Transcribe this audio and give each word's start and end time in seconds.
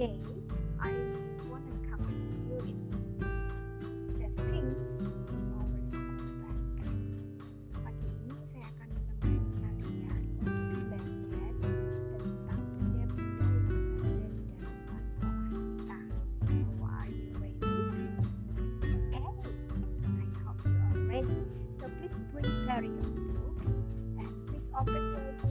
Okay, 0.00 0.16
I 0.80 0.88
want 1.50 1.60
to 1.68 1.76
come 1.90 2.08
to 2.08 2.16
you 2.48 2.56
in 2.64 2.80
the 4.16 4.28
things 4.48 4.80
our 5.60 5.76
school 5.92 6.24
bag. 6.40 6.56
Pagi 7.84 8.08
ini 8.24 8.40
saya 8.48 8.64
akan 8.80 8.88
menemani 8.96 9.44
kalian 9.60 10.24
untuk 10.40 10.72
belajar 10.88 11.76
tentang 12.16 12.64
setiap 12.80 13.10
benda 13.12 13.44
yang 13.52 14.00
ada 14.00 14.24
di 14.24 14.40
dalam 14.48 14.72
sekolah 14.80 15.44
kita. 15.52 15.98
So, 16.48 16.64
are 16.80 17.08
you 17.12 17.28
ready? 17.36 17.76
Okay, 18.80 19.20
I 19.20 19.20
hope 19.20 20.64
you 20.64 20.80
are 20.80 20.96
ready. 21.12 21.44
So 21.76 21.92
please 22.00 22.16
prepare 22.32 22.88
your 22.88 23.04
book 23.36 23.60
and 24.16 24.32
please 24.48 24.64
open 24.72 25.02
your 25.12 25.28
book 25.44 25.49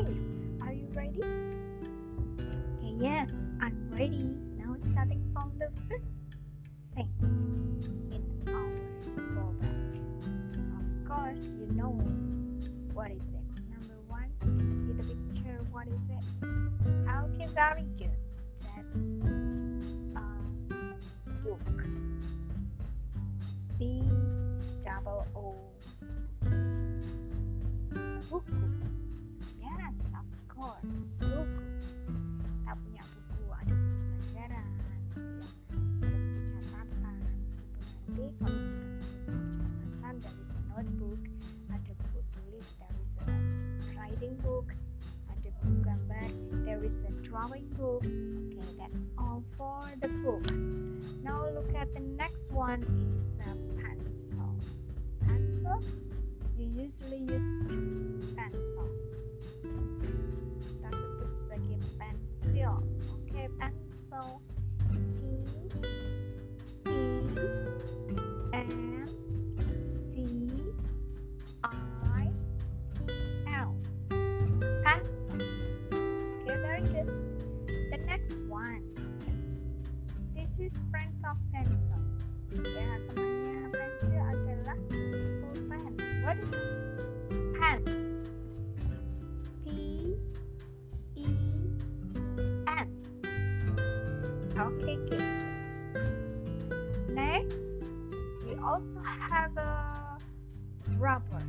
Are 0.00 0.72
you 0.72 0.88
ready? 0.94 1.20
Okay, 1.20 2.94
yes, 2.98 3.28
I'm 3.60 3.76
ready. 3.90 4.24
Now 4.56 4.74
starting 4.92 5.22
from 5.34 5.52
the 5.58 5.68
first 5.90 6.04
thing 6.94 7.10
in 8.10 8.22
our 8.48 9.52
bag. 9.60 10.00
Of 10.80 11.06
course, 11.06 11.44
you 11.44 11.66
know 11.74 11.92
what 12.94 13.10
is 13.10 13.20
it. 13.20 13.44
Number 13.68 13.98
one, 14.08 14.30
see 14.40 14.94
the 14.94 15.04
picture. 15.04 15.60
What 15.70 15.86
is 15.88 16.00
it? 16.08 16.24
Okay, 17.06 17.46
very 17.52 17.84
good. 17.98 18.16
That's 18.62 18.96
a 18.96 20.18
uh, 20.18 20.40
book. 21.44 21.60
B 23.78 24.02
double 24.82 25.26
O. 25.36 25.54
Buku. 28.30 29.09
Course. 30.60 30.84
Buku. 31.16 31.40
Kita 32.52 32.72
punya 32.76 33.00
buku, 33.00 33.48
ada 33.48 33.72
buku 33.72 34.04
pelajaran, 34.12 34.68
ya, 34.76 34.92
ada 34.92 36.18
buku 36.20 36.52
catatan. 36.52 37.16
Itu 38.12 38.24
nanti 38.28 38.60
kalau 38.68 39.24
kita 39.24 39.40
buku 39.40 39.64
catatan 39.88 40.14
dari 40.20 40.44
notebook, 40.68 41.20
ada 41.72 41.92
buku 41.96 42.20
tulis 42.36 42.68
dari 42.76 43.04
writing 43.96 44.36
book, 44.44 44.68
ada 45.32 45.48
buku 45.64 45.80
gambar, 45.80 46.28
there 46.68 46.84
is 46.84 46.92
a 47.08 47.12
drawing 47.24 47.64
book. 47.80 48.04
Okay, 48.04 48.68
that's 48.76 49.00
all 49.16 49.40
for 49.56 49.80
the 50.04 50.12
book. 50.20 50.44
Now 51.24 51.48
look 51.48 51.72
at 51.72 51.88
the 51.96 52.04
next 52.20 52.44
one 52.52 52.84
is 52.84 53.16
the 53.40 53.48
pencil. 53.80 54.52
Pencil, 55.24 55.80
you 56.60 56.68
usually 56.68 57.24
use 57.32 57.48
Next, 97.20 97.56
we 98.46 98.54
also 98.64 99.02
have 99.04 99.54
a 99.58 100.18
rubber. 100.96 101.42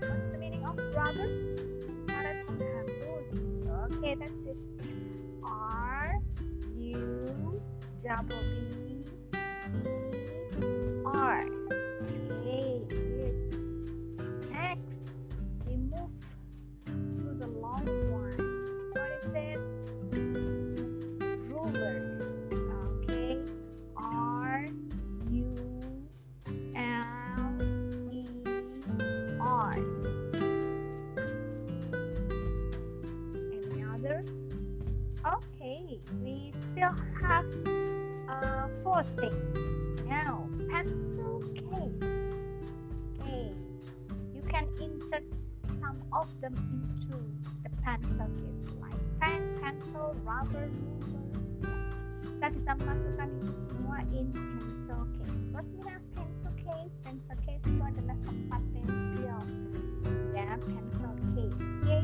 What's 0.00 0.28
the 0.32 0.38
meaning 0.40 0.64
of 0.66 0.76
rubber? 0.96 1.28
Penghapus. 2.06 3.94
Okay, 3.94 4.14
that's 4.18 4.32
it. 4.44 4.56
R 5.44 6.14
U 6.76 7.62
double 8.04 8.42
B 8.42 8.61
Okay, 35.92 36.00
we 36.24 36.52
still 36.72 36.94
have 37.20 37.44
uh, 38.26 38.68
four 38.82 39.02
things. 39.20 39.36
Now, 40.08 40.48
pencil 40.70 41.44
case. 41.52 42.08
Okay, 43.20 43.52
you 44.32 44.42
can 44.48 44.68
insert 44.80 45.24
some 45.82 46.00
of 46.16 46.28
them 46.40 46.56
into 46.72 47.20
the 47.62 47.68
pencil 47.84 48.24
case, 48.40 48.72
like 48.80 48.96
pen, 49.20 49.58
pencil, 49.60 50.16
rubber, 50.24 50.64
ruler. 50.64 51.28
Ya. 51.60 51.76
Kita 52.24 52.46
bisa 52.56 52.70
memasukkan 52.72 53.28
itu 53.36 53.52
semua 53.68 53.98
in 54.16 54.32
pencil 54.32 55.04
case. 55.20 55.44
Mean 55.52 55.92
of 55.92 56.04
pencil 56.16 56.52
case? 56.56 56.92
Pencil 57.04 57.36
case 57.44 57.64
itu 57.68 57.82
adalah 57.84 58.16
tempat 58.24 58.62
pensil. 58.72 59.40
Ya, 60.32 60.56
pencil 60.56 61.12
case. 61.36 61.58
Case 61.84 62.01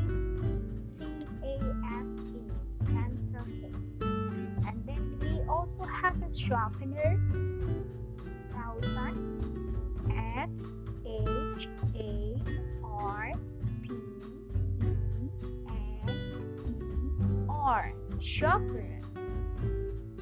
sharpener. 6.49 7.19
Thousand. 8.51 9.39
S 10.09 10.49
H 11.05 11.67
A 11.95 12.41
R 12.83 13.31
P 13.83 13.93
E 13.93 15.29
N 16.07 16.15
E 16.65 17.45
R. 17.47 17.93
Sharpener. 18.19 19.01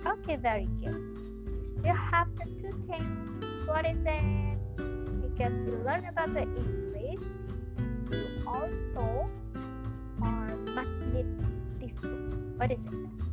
Okay, 0.05 0.35
very 0.35 0.67
good. 0.83 1.01
You 1.85 1.95
have 1.95 2.27
the 2.35 2.45
two 2.61 2.73
things. 2.87 3.45
What 3.65 3.85
is 3.85 3.97
it? 4.05 4.57
Because 4.75 5.53
you 5.65 5.81
learn 5.85 6.05
about 6.05 6.33
the 6.33 6.41
English, 6.41 7.23
you 8.11 8.27
also 8.45 9.29
are 10.21 10.55
must 10.75 10.89
need 11.13 11.27
this. 11.79 11.91
What 12.57 12.71
is 12.71 12.79
it? 12.79 13.26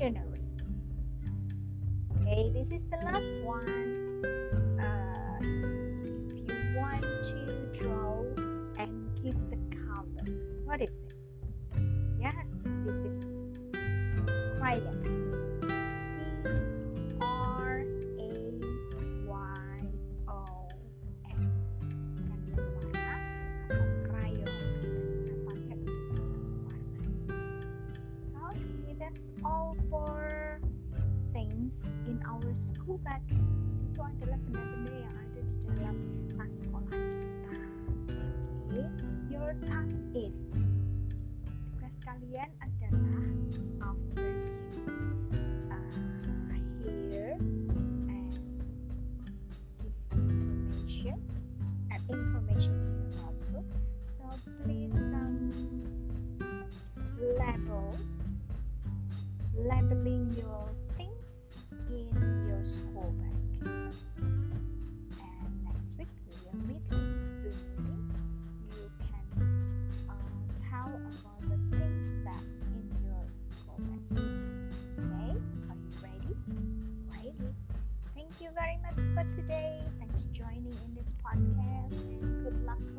dictionary. 0.00 0.26
Okay, 2.20 2.50
this 2.54 2.80
is 2.80 2.84
the 2.90 2.96
last 3.04 3.44
one. 3.44 4.24
Uh, 4.80 5.38
if 5.40 6.48
you 6.48 6.78
want 6.78 7.02
to 7.02 7.78
draw 7.78 8.22
and 8.78 9.10
keep 9.20 9.34
the 9.50 9.58
color, 9.76 10.32
what 10.64 10.80
is 10.80 10.88
it? 10.88 11.14
Yes, 12.18 12.34
this 12.84 12.94
is 12.94 13.24
quiet. 14.58 15.19
world 39.50 39.64
us 39.66 39.90
is. 40.14 40.32
Kalian 42.06 42.50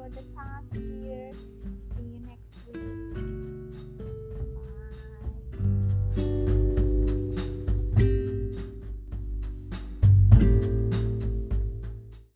over 0.01 0.09
the 0.09 0.23
past 0.35 0.90